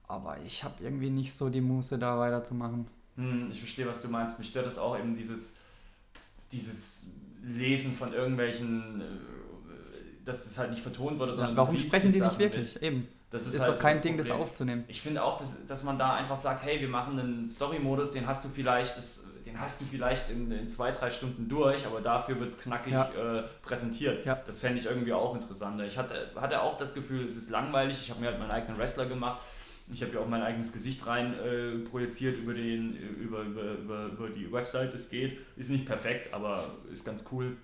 [0.06, 2.86] aber ich habe irgendwie nicht so die Muße, da weiterzumachen.
[3.16, 4.38] Hm, ich verstehe, was du meinst.
[4.38, 5.60] Mich stört das auch eben dieses,
[6.52, 7.06] dieses
[7.42, 9.04] Lesen von irgendwelchen, äh,
[10.28, 12.74] dass es halt nicht vertont wurde, sondern Ja, warum sprechen die nicht Sachen wirklich?
[12.74, 12.82] mit.
[12.82, 13.08] Eben.
[13.30, 14.84] Das ist, ist, halt doch kein das Ding, das aufzunehmen.
[14.88, 18.26] Ich finde auch, dass, dass man da einfach sagt, hey, wir machen einen Story-Modus, den
[18.26, 22.00] hast du vielleicht, das, den hast du vielleicht in, in zwei, drei Stunden durch, aber
[22.00, 23.10] dafür wird es knackig Ja.
[23.38, 24.24] äh, präsentiert.
[24.24, 24.34] Ja.
[24.46, 25.84] Das fände ich irgendwie auch interessanter.
[25.84, 27.98] Ich hatte, hatte auch das Gefühl, es ist langweilig.
[28.02, 29.40] Ich habe mir halt meinen eigenen Wrestler gemacht.
[29.90, 34.06] Ich habe ja auch mein eigenes Gesicht rein äh, projiziert über, den, über, über, über,
[34.06, 35.38] über die Website, es geht.
[35.56, 36.62] Ist nicht perfekt, aber
[36.92, 37.56] ist ganz cool.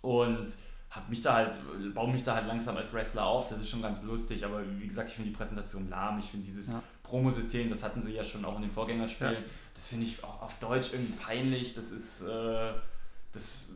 [0.00, 0.46] Und
[0.94, 1.58] hab mich da halt,
[1.94, 3.48] baue mich da halt langsam als Wrestler auf.
[3.48, 6.18] Das ist schon ganz lustig, aber wie gesagt, ich finde die Präsentation lahm.
[6.18, 6.82] Ich finde dieses Ja.
[7.02, 9.40] Promo-System, das hatten sie ja schon auch in den Vorgängerspielen, Ja.
[9.74, 11.74] das finde ich auch auf Deutsch irgendwie peinlich.
[11.74, 12.72] Das ist, äh,
[13.32, 13.72] das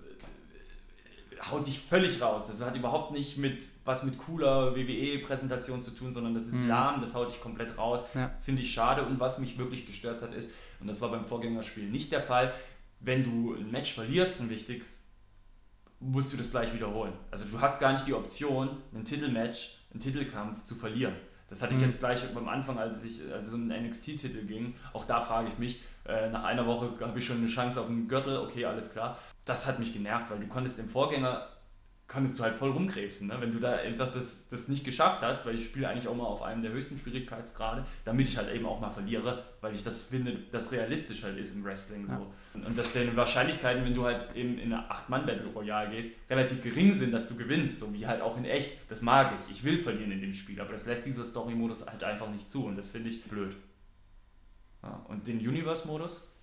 [1.32, 2.48] äh, haut dich völlig raus.
[2.48, 6.68] Das hat überhaupt nicht mit was mit cooler WWE-Präsentation zu tun, sondern das ist Mhm.
[6.68, 8.04] lahm, das haut dich komplett raus.
[8.14, 8.32] Ja.
[8.42, 9.04] Finde ich schade.
[9.06, 10.50] Und was mich wirklich gestört hat, ist,
[10.80, 12.52] und das war beim Vorgängerspiel nicht der Fall,
[13.00, 15.02] wenn du ein Match verlierst, ein wichtiges,
[16.10, 17.12] musst du das gleich wiederholen.
[17.30, 21.14] Also du hast gar nicht die Option, ein Titelmatch, einen Titelkampf zu verlieren.
[21.48, 21.86] Das hatte ich Mhm.
[21.86, 24.74] jetzt gleich am Anfang, als ich als es um den NXT-Titel ging.
[24.92, 27.88] Auch da frage ich mich, äh, nach einer Woche habe ich schon eine Chance auf
[27.88, 29.16] einen Gürtel, okay, alles klar.
[29.44, 31.46] Das hat mich genervt, weil du konntest im Vorgänger
[32.08, 33.28] konntest du halt voll rumkrebsen.
[33.28, 33.36] Ne?
[33.40, 36.24] Wenn du da einfach das, das nicht geschafft hast, weil ich spiele eigentlich auch mal
[36.24, 40.02] auf einem der höchsten Schwierigkeitsgrade, damit ich halt eben auch mal verliere, weil ich das
[40.02, 42.18] finde, dass realistisch halt ist im Wrestling ja.
[42.18, 42.32] so.
[42.54, 46.94] Und dass deine Wahrscheinlichkeiten, wenn du halt eben in eine 8-Mann-Battle Royale gehst, relativ gering
[46.94, 48.72] sind, dass du gewinnst, so wie halt auch in echt.
[48.88, 49.56] Das mag ich.
[49.56, 52.66] Ich will verlieren in dem Spiel, aber das lässt dieser Story-Modus halt einfach nicht zu
[52.66, 53.56] und das finde ich blöd.
[54.82, 56.35] Ja, und den Universe-Modus?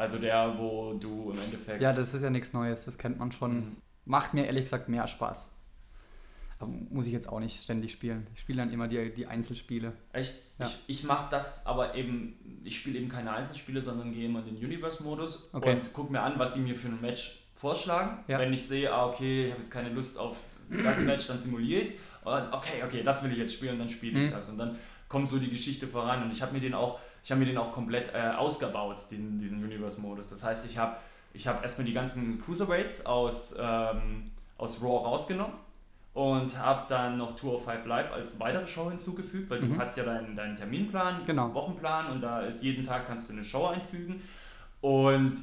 [0.00, 1.82] Also der, wo du im Endeffekt.
[1.82, 3.56] Ja, das ist ja nichts Neues, das kennt man schon.
[3.56, 3.76] Mhm.
[4.06, 5.50] Macht mir ehrlich gesagt mehr Spaß.
[6.58, 8.26] Aber muss ich jetzt auch nicht ständig spielen.
[8.34, 9.92] Ich spiele dann immer die, die Einzelspiele.
[10.14, 10.42] Echt?
[10.58, 10.64] Ja.
[10.64, 14.54] Ich, ich mache das aber eben, ich spiele eben keine Einzelspiele, sondern gehe immer in
[14.54, 15.74] den Universe-Modus okay.
[15.74, 18.24] und gucke mir an, was sie mir für ein Match vorschlagen.
[18.26, 18.38] Ja.
[18.38, 20.38] Wenn ich sehe, ah, okay, ich habe jetzt keine Lust auf
[20.70, 21.98] das Match, dann simuliere ich es.
[22.24, 24.32] Okay, okay, das will ich jetzt spielen, dann spiele ich mhm.
[24.32, 24.48] das.
[24.48, 26.22] Und dann kommt so die Geschichte voran.
[26.22, 29.38] Und ich habe mir den auch, ich habe mir den auch komplett äh, ausgebaut, den,
[29.38, 30.28] diesen Universe-Modus.
[30.28, 30.96] Das heißt, ich habe
[31.32, 35.54] ich hab erstmal die ganzen Cruiserweights aus, ähm, aus Raw rausgenommen
[36.12, 39.74] und habe dann noch Tour of Five Live als weitere Show hinzugefügt, weil mhm.
[39.74, 41.54] du hast ja deinen, deinen Terminplan, genau.
[41.54, 44.22] Wochenplan und da ist jeden Tag kannst du eine Show einfügen.
[44.80, 45.34] Und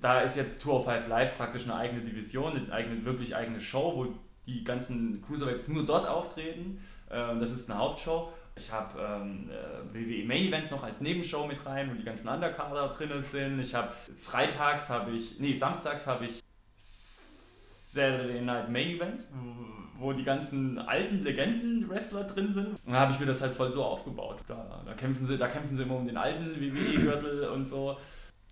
[0.00, 3.60] da ist jetzt Tour of Five Live praktisch eine eigene Division, eine eigene, wirklich eigene
[3.60, 4.14] Show, wo
[4.46, 6.80] die ganzen Cruiserweights nur dort auftreten.
[7.10, 8.32] Ähm, das ist eine Hauptshow.
[8.56, 12.28] Ich habe ähm, äh, WWE Main Event noch als Nebenshow mit rein, wo die ganzen
[12.28, 13.58] Undercarder drin sind.
[13.60, 16.40] Ich habe freitags habe ich, nee, samstags habe ich
[16.76, 19.24] Saturday Night Main Event,
[19.98, 22.68] wo die ganzen alten Legenden-Wrestler drin sind.
[22.86, 24.40] Und da habe ich mir das halt voll so aufgebaut.
[24.46, 27.96] Da, da, kämpfen sie, da kämpfen sie immer um den alten WWE-Gürtel und so.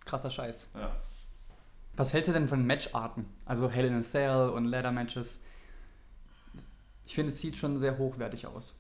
[0.05, 0.69] Krasser Scheiß.
[0.75, 0.97] Ja.
[1.95, 3.27] Was hältst du denn von Matcharten?
[3.45, 5.41] Also Hell in a Cell und Ladder Matches.
[7.07, 8.75] Ich finde, es sieht schon sehr hochwertig aus.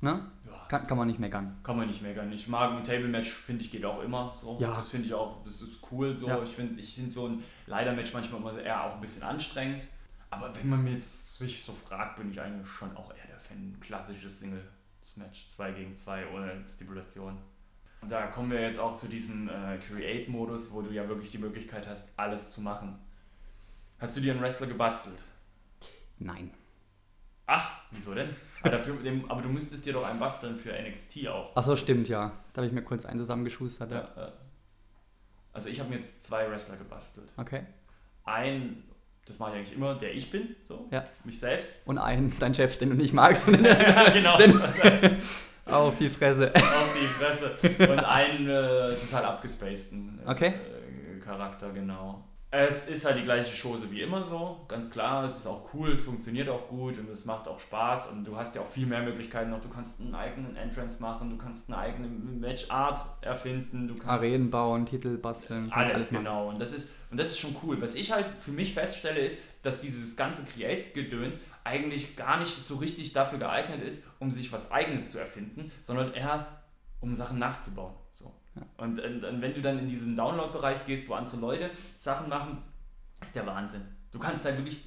[0.00, 0.30] Ne?
[0.44, 0.52] Ja.
[0.68, 1.58] Kann, kann man nicht meckern.
[1.62, 2.30] Kann man nicht meckern.
[2.32, 4.58] Ich mag ein Table-Match, finde ich, geht auch immer so.
[4.60, 4.74] Ja.
[4.74, 6.28] Das finde ich auch, das ist cool so.
[6.28, 6.42] Ja.
[6.42, 9.86] Ich finde ich find so ein Leider-Match manchmal immer eher auch ein bisschen anstrengend.
[10.30, 13.38] Aber wenn man mir jetzt sich so fragt, bin ich eigentlich schon auch eher der
[13.38, 13.76] Fan.
[13.80, 17.38] Klassisches Single-Match, 2 gegen 2 ohne Stipulation.
[18.02, 21.38] Und da kommen wir jetzt auch zu diesem äh, Create-Modus, wo du ja wirklich die
[21.38, 22.98] Möglichkeit hast, alles zu machen.
[23.98, 25.24] Hast du dir einen Wrestler gebastelt?
[26.18, 26.52] Nein.
[27.46, 28.28] Ach, wieso denn?
[28.66, 28.96] Aber, dafür,
[29.28, 31.54] aber du müsstest dir doch einen basteln für NXT auch.
[31.56, 32.32] Achso, stimmt, ja.
[32.52, 33.90] Da habe ich mir kurz einen zusammengeschustert.
[33.90, 34.08] Ja.
[34.16, 34.32] Ja,
[35.56, 37.28] also ich habe mir jetzt zwei Wrestler gebastelt.
[37.38, 37.62] Okay.
[38.24, 38.84] Ein,
[39.24, 41.06] das mache ich eigentlich immer, der ich bin, so, ja.
[41.24, 41.86] mich selbst.
[41.86, 43.42] Und einen, dein Chef, den du nicht magst.
[43.62, 44.36] ja, genau.
[45.64, 46.54] auf die Fresse.
[46.54, 47.90] Auf die Fresse.
[47.90, 50.54] Und einen äh, total abgespaceden äh, okay.
[51.24, 52.22] Charakter, genau.
[52.58, 55.24] Es ist halt die gleiche Chose wie immer so, ganz klar.
[55.24, 58.34] Es ist auch cool, es funktioniert auch gut und es macht auch Spaß und du
[58.34, 59.60] hast ja auch viel mehr Möglichkeiten noch.
[59.60, 64.50] Du kannst einen eigenen Entrance machen, du kannst eine eigene Matchart erfinden, du kannst Arenen
[64.50, 66.48] bauen, Titel basteln, alles, alles genau.
[66.48, 67.80] Und das ist und das ist schon cool.
[67.82, 72.76] Was ich halt für mich feststelle ist, dass dieses ganze Create-Gedöns eigentlich gar nicht so
[72.76, 76.46] richtig dafür geeignet ist, um sich was Eigenes zu erfinden, sondern eher
[77.00, 77.92] um Sachen nachzubauen.
[78.10, 78.32] So.
[78.76, 82.58] Und, und, und, wenn du dann in diesen Download-Bereich gehst, wo andere Leute Sachen machen,
[83.20, 83.82] ist der Wahnsinn.
[84.12, 84.84] Du kannst halt wirklich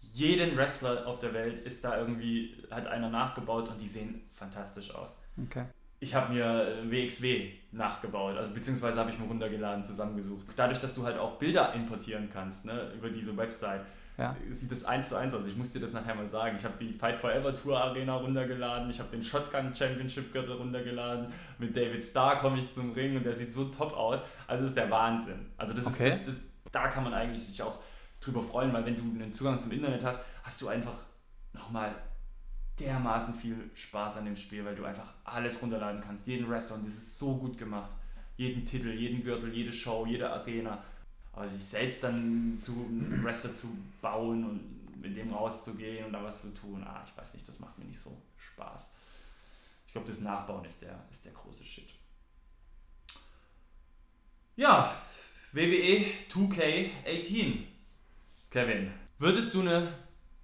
[0.00, 4.94] jeden Wrestler auf der Welt ist da irgendwie, hat einer nachgebaut und die sehen fantastisch
[4.94, 5.16] aus.
[5.44, 5.64] Okay.
[6.00, 10.46] Ich habe mir WXW nachgebaut, also beziehungsweise habe ich mir runtergeladen, zusammengesucht.
[10.54, 13.82] Dadurch, dass du halt auch Bilder importieren kannst ne, über diese Website,
[14.18, 14.36] ja.
[14.50, 15.46] sieht das eins zu eins aus.
[15.46, 16.56] Ich muss dir das nachher mal sagen.
[16.56, 21.32] Ich habe die Fight Forever Tour Arena runtergeladen, ich habe den Shotgun Championship Gürtel runtergeladen.
[21.58, 24.20] Mit David Starr komme ich zum Ring und der sieht so top aus.
[24.48, 25.46] Also das ist der Wahnsinn.
[25.56, 26.08] Also das okay.
[26.08, 27.78] ist, das, das, da kann man eigentlich sich auch
[28.20, 31.04] drüber freuen, weil wenn du einen Zugang zum Internet hast, hast du einfach
[31.52, 31.94] nochmal
[32.80, 36.26] dermaßen viel Spaß an dem Spiel, weil du einfach alles runterladen kannst.
[36.26, 37.90] Jeden Wrestler und das ist so gut gemacht.
[38.36, 40.82] Jeden Titel, jeden Gürtel, jede Show, jede Arena.
[41.38, 43.68] Aber sich selbst dann zu einem Wrestler zu
[44.02, 47.60] bauen und mit dem rauszugehen und da was zu tun, ah, ich weiß nicht, das
[47.60, 48.90] macht mir nicht so Spaß.
[49.86, 51.90] Ich glaube, das Nachbauen ist der, ist der große Shit.
[54.56, 55.00] Ja,
[55.52, 57.66] WWE 2K18.
[58.50, 59.92] Kevin, würdest du eine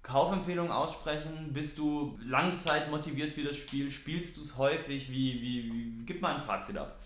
[0.01, 1.51] Kaufempfehlung aussprechen?
[1.51, 3.91] Bist du langzeit motiviert für das Spiel?
[3.91, 5.11] Spielst du es häufig?
[5.11, 7.04] Wie, wie, wie, gib mal ein Fazit ab.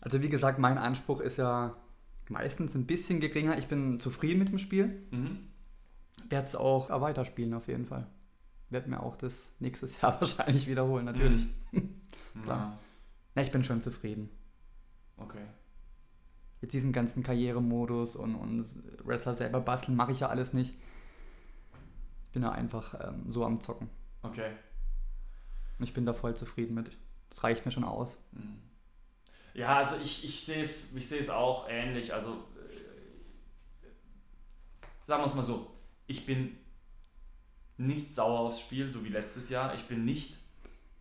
[0.00, 1.76] Also wie gesagt, mein Anspruch ist ja
[2.28, 3.58] meistens ein bisschen geringer.
[3.58, 5.02] Ich bin zufrieden mit dem Spiel.
[5.10, 5.48] Mhm.
[6.28, 8.06] Werde es auch weiterspielen auf jeden Fall.
[8.70, 11.46] Werde mir auch das nächstes Jahr wahrscheinlich wiederholen, natürlich.
[11.72, 12.00] Mhm.
[12.42, 12.58] Klar.
[12.58, 12.78] Ja.
[13.34, 14.30] Na, ich bin schon zufrieden.
[15.16, 15.44] Okay.
[16.60, 18.66] Jetzt diesen ganzen Karrieremodus und, und
[19.04, 20.74] Wrestler selber basteln mache ich ja alles nicht.
[22.26, 23.88] Ich bin ja einfach ähm, so am Zocken.
[24.22, 24.50] Okay.
[25.78, 26.96] Ich bin da voll zufrieden mit.
[27.28, 28.18] Das reicht mir schon aus.
[28.32, 28.58] Mhm.
[29.56, 32.12] Ja, also ich, ich sehe es ich auch ähnlich.
[32.12, 32.44] Also
[35.06, 35.74] sagen wir es mal so,
[36.06, 36.58] ich bin
[37.78, 39.74] nicht sauer aufs Spiel, so wie letztes Jahr.
[39.74, 40.40] Ich bin nicht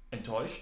[0.09, 0.61] enttäuscht.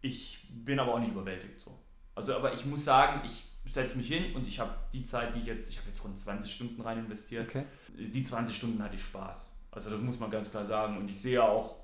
[0.00, 1.60] Ich bin aber auch nicht überwältigt.
[1.60, 1.76] So.
[2.14, 5.40] Also, aber ich muss sagen, ich setze mich hin und ich habe die Zeit, die
[5.40, 7.48] ich jetzt, ich habe jetzt rund 20 Stunden rein investiert.
[7.48, 7.64] Okay.
[7.98, 9.52] Die 20 Stunden hatte ich Spaß.
[9.72, 10.98] Also das muss man ganz klar sagen.
[10.98, 11.76] Und ich sehe auch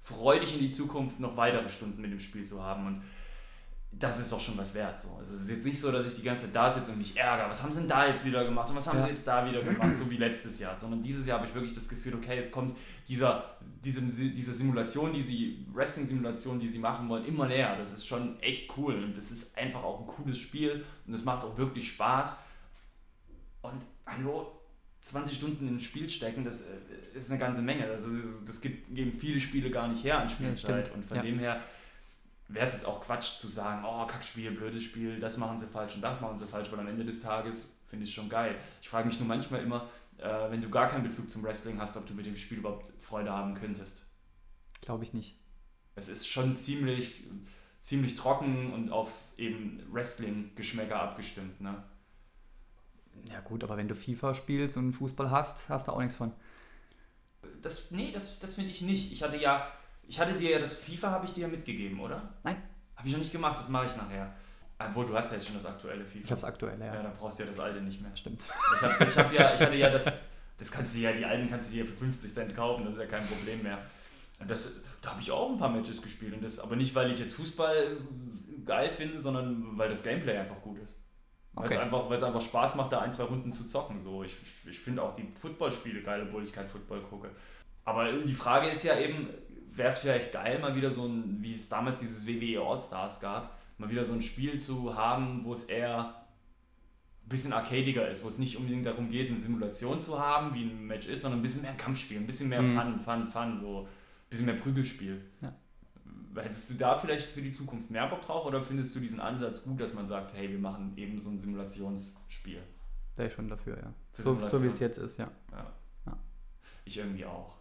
[0.00, 2.86] freudig in die Zukunft noch weitere Stunden mit dem Spiel zu haben.
[2.86, 3.02] Und
[3.98, 5.00] das ist doch schon was wert.
[5.00, 5.08] So.
[5.18, 7.16] Also es ist jetzt nicht so, dass ich die ganze Zeit da sitze und mich
[7.16, 7.48] ärgere.
[7.48, 9.04] Was haben sie denn da jetzt wieder gemacht und was haben ja.
[9.04, 10.78] sie jetzt da wieder gemacht, so wie letztes Jahr.
[10.78, 12.76] Sondern dieses Jahr habe ich wirklich das Gefühl, okay, es kommt
[13.08, 17.76] dieser, diese, diese Simulation, die sie, Wrestling-Simulation, die sie machen wollen, immer näher.
[17.78, 21.24] Das ist schon echt cool und das ist einfach auch ein cooles Spiel und es
[21.24, 22.38] macht auch wirklich Spaß.
[23.62, 24.52] Und hallo,
[25.00, 27.86] 20 Stunden in ein Spiel stecken, das äh, ist eine ganze Menge.
[27.86, 28.08] Also
[28.44, 30.88] das gibt, geben viele Spiele gar nicht her an Spielzeit.
[30.88, 31.22] Ja, und von ja.
[31.22, 31.62] dem her
[32.48, 35.96] wäre es jetzt auch Quatsch zu sagen, oh, Kackspiel, blödes Spiel, das machen sie falsch
[35.96, 38.56] und das machen sie falsch, weil am Ende des Tages finde ich es schon geil.
[38.80, 41.96] Ich frage mich nur manchmal immer, äh, wenn du gar keinen Bezug zum Wrestling hast,
[41.96, 44.06] ob du mit dem Spiel überhaupt Freude haben könntest.
[44.80, 45.38] Glaube ich nicht.
[45.94, 47.24] Es ist schon ziemlich,
[47.80, 51.82] ziemlich trocken und auf eben Wrestling-Geschmäcker abgestimmt, ne?
[53.24, 56.32] Ja gut, aber wenn du FIFA spielst und Fußball hast, hast du auch nichts von.
[57.62, 59.10] Das, nee, das, das finde ich nicht.
[59.10, 59.72] Ich hatte ja
[60.08, 62.34] ich hatte dir ja das FIFA, habe ich dir ja mitgegeben, oder?
[62.44, 62.56] Nein.
[62.94, 64.32] Habe ich noch nicht gemacht, das mache ich nachher.
[64.78, 66.24] Obwohl, du hast ja jetzt schon das aktuelle FIFA.
[66.24, 66.94] Ich habe das aktuelle, ja.
[66.94, 68.14] Ja, dann brauchst du ja das alte nicht mehr.
[68.14, 68.42] Stimmt.
[68.74, 70.20] Ich, hab, ich, hab ja, ich hatte ja das,
[70.58, 73.00] das kannst du ja, die alten kannst du dir für 50 Cent kaufen, das ist
[73.00, 73.78] ja kein Problem mehr.
[74.46, 76.34] Das, da habe ich auch ein paar Matches gespielt.
[76.34, 77.96] Und das, aber nicht, weil ich jetzt Fußball
[78.66, 80.94] geil finde, sondern weil das Gameplay einfach gut ist.
[81.54, 81.74] Weil, okay.
[81.74, 83.98] es einfach, weil es einfach Spaß macht, da ein, zwei Runden zu zocken.
[84.02, 84.24] So.
[84.24, 84.36] Ich,
[84.68, 87.30] ich finde auch die Footballspiele geil, obwohl ich kein Football gucke.
[87.86, 89.30] Aber die Frage ist ja eben,
[89.76, 93.56] wäre es vielleicht geil, mal wieder so ein, wie es damals dieses WWE All-Stars gab,
[93.78, 96.26] mal wieder so ein Spiel zu haben, wo es eher
[97.26, 100.62] ein bisschen arcadiger ist, wo es nicht unbedingt darum geht, eine Simulation zu haben, wie
[100.62, 102.76] ein Match ist, sondern ein bisschen mehr Kampfspiel, ein bisschen mehr mhm.
[102.76, 103.86] Fun, Fun, Fun, so ein
[104.30, 105.20] bisschen mehr Prügelspiel.
[105.40, 105.52] Ja.
[106.36, 109.64] Hättest du da vielleicht für die Zukunft mehr Bock drauf oder findest du diesen Ansatz
[109.64, 112.62] gut, dass man sagt, hey, wir machen eben so ein Simulationsspiel?
[113.16, 113.92] Wäre ich schon dafür, ja.
[114.12, 115.30] So, so wie es jetzt ist, ja.
[115.50, 115.72] ja.
[116.06, 116.18] ja.
[116.84, 117.56] Ich irgendwie auch.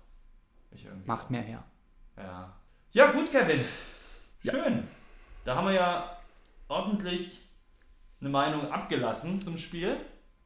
[0.72, 1.30] Ich irgendwie Macht auch.
[1.30, 1.64] mehr her.
[2.18, 2.54] Ja.
[2.92, 3.60] Ja, gut, Kevin.
[4.44, 4.78] Schön.
[4.78, 4.84] Ja.
[5.44, 6.18] Da haben wir ja
[6.68, 7.32] ordentlich
[8.22, 9.98] eine Meinung abgelassen zum Spiel.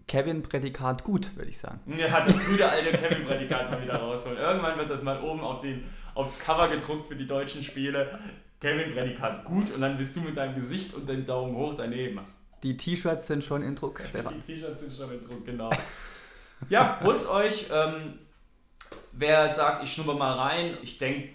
[0.07, 1.79] Kevin-Prädikat gut, würde ich sagen.
[1.97, 4.39] Ja, das gute alte Kevin-Prädikat mal wieder rausholen.
[4.39, 5.83] Irgendwann wird das mal oben auf den,
[6.15, 8.19] aufs Cover gedruckt für die deutschen Spiele.
[8.59, 12.19] Kevin-Prädikat gut und dann bist du mit deinem Gesicht und dem Daumen hoch daneben.
[12.63, 14.33] Die T-Shirts sind schon in Druck, Stefan.
[14.33, 15.69] Die T-Shirts sind schon in Druck, genau.
[16.69, 17.67] ja, holt's euch.
[17.71, 18.19] Ähm,
[19.13, 21.29] wer sagt, ich schnupper mal rein, ich denke,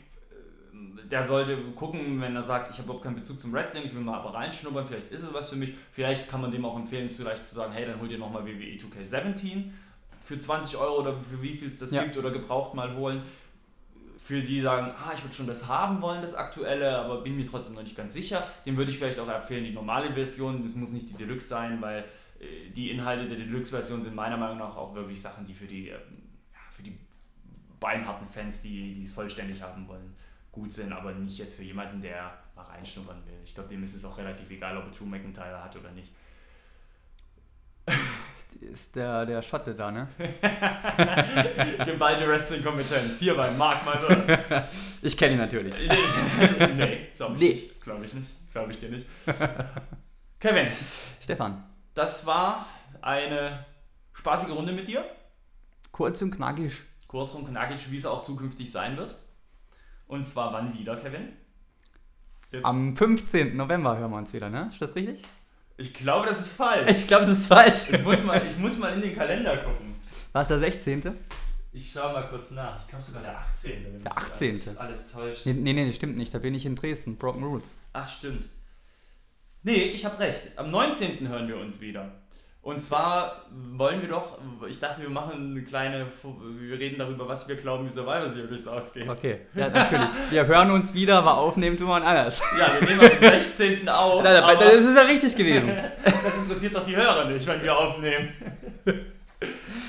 [1.10, 4.02] der sollte gucken, wenn er sagt, ich habe überhaupt keinen Bezug zum Wrestling, ich will
[4.02, 5.74] mal aber reinschnuppern, vielleicht ist es was für mich.
[5.92, 8.78] Vielleicht kann man dem auch empfehlen, vielleicht zu sagen, hey, dann hol dir nochmal WWE
[8.78, 9.70] 2K17
[10.20, 12.02] für 20 Euro oder für wie viel es das ja.
[12.02, 13.22] gibt oder gebraucht mal holen.
[14.16, 17.46] Für die sagen, ah, ich würde schon das haben wollen, das aktuelle, aber bin mir
[17.46, 18.42] trotzdem noch nicht ganz sicher.
[18.64, 21.82] Dem würde ich vielleicht auch empfehlen, die normale Version, das muss nicht die Deluxe sein,
[21.82, 22.04] weil
[22.40, 25.88] äh, die Inhalte der Deluxe-Version sind meiner Meinung nach auch wirklich Sachen, die für die,
[25.88, 26.22] ähm,
[26.70, 26.96] für die
[27.78, 30.16] beinharten Fans, die, die es vollständig haben wollen,
[30.54, 33.38] gut sind, aber nicht jetzt für jemanden, der mal reinschnuppern will.
[33.44, 36.12] Ich glaube, dem ist es auch relativ egal, ob er Drew McIntyre hat oder nicht.
[38.60, 40.08] ist der, der Schotte da, ne?
[41.84, 43.18] Geballte Wrestling-Kompetenz.
[43.18, 44.42] Hier bei Mark Words.
[45.02, 45.74] Ich kenne ihn natürlich.
[45.76, 47.48] nee, glaube ich nee.
[47.50, 47.80] nicht.
[47.82, 48.30] Glaube ich nicht.
[48.50, 49.06] Glaube ich dir nicht.
[50.40, 50.68] Kevin.
[51.20, 51.62] Stefan.
[51.92, 52.66] Das war
[53.02, 53.66] eine
[54.14, 55.04] spaßige Runde mit dir.
[55.92, 56.80] Kurz und knackig.
[57.06, 59.14] Kurz und knackig, wie es auch zukünftig sein wird.
[60.06, 61.28] Und zwar wann wieder, Kevin?
[62.50, 63.56] Jetzt Am 15.
[63.56, 64.68] November hören wir uns wieder, ne?
[64.72, 65.22] Ist das richtig?
[65.76, 66.90] Ich glaube, das ist falsch.
[66.90, 67.90] Ich glaube, das ist falsch.
[67.90, 69.94] Ich muss, mal, ich muss mal in den Kalender gucken.
[70.32, 71.16] War es der 16.?
[71.72, 72.80] Ich schaue mal kurz nach.
[72.82, 74.04] Ich glaube sogar der 18.
[74.04, 74.50] Der 18.
[74.54, 75.46] Alles, alles täuscht.
[75.46, 76.32] Nee, nee, nee, stimmt nicht.
[76.32, 77.16] Da bin ich in Dresden.
[77.16, 77.72] Broken Rules.
[77.92, 78.48] Ach, stimmt.
[79.64, 80.52] Nee, ich habe recht.
[80.56, 81.26] Am 19.
[81.26, 82.12] hören wir uns wieder.
[82.64, 83.42] Und zwar
[83.76, 86.06] wollen wir doch, ich dachte, wir machen eine kleine,
[86.58, 89.06] wir reden darüber, was wir glauben, wie Survivor Series ausgeht.
[89.06, 90.08] Okay, ja, natürlich.
[90.30, 92.40] Wir hören uns wieder, aber aufnehmen tun wir anders.
[92.58, 93.86] Ja, wir nehmen am 16.
[93.86, 94.22] auf.
[94.24, 95.68] Na, das ist ja richtig gewesen.
[96.04, 98.32] das interessiert doch die Hörer nicht, wenn wir aufnehmen.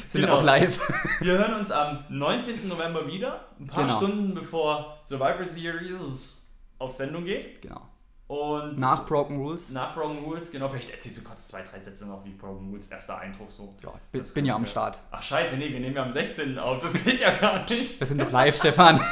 [0.09, 0.35] Sind genau.
[0.35, 0.77] auch live.
[1.21, 2.67] Wir hören uns am 19.
[2.67, 3.97] November wieder, ein paar genau.
[3.97, 7.61] Stunden bevor Survivor Series auf Sendung geht.
[7.61, 7.87] Genau.
[8.27, 9.69] Und nach Broken Rules?
[9.69, 10.67] Nach Broken Rules, genau.
[10.69, 13.73] Vielleicht erzählst du kurz zwei, drei Sätze noch, wie Broken Rules erster Eindruck so.
[13.83, 14.99] Ja, bin, bin ja am Start.
[15.11, 16.57] Ach scheiße, nee, wir nehmen ja am 16.
[16.57, 16.81] auf.
[16.81, 17.99] Das geht ja gar nicht.
[17.99, 18.99] Wir sind doch live, Stefan.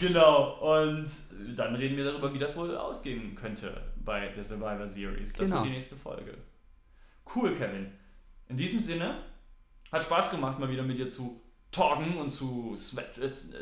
[0.00, 0.82] genau.
[0.82, 1.08] Und
[1.56, 5.32] dann reden wir darüber, wie das wohl ausgehen könnte bei der Survivor Series.
[5.32, 5.56] Das genau.
[5.56, 6.36] wird die nächste Folge.
[7.34, 7.90] Cool, Kevin.
[8.48, 9.22] In diesem Sinne,
[9.90, 11.40] hat Spaß gemacht, mal wieder mit dir zu
[11.70, 13.54] talken und zu schwätzen.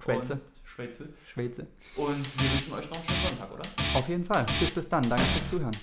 [0.00, 0.40] Schwätze.
[0.74, 1.08] Schwätze.
[1.32, 1.66] Schwätze.
[1.96, 3.62] Und wir wünschen euch noch einen schönen Sonntag, oder?
[3.94, 4.44] Auf jeden Fall.
[4.58, 5.08] Tschüss, bis dann.
[5.08, 5.76] Danke fürs Zuhören.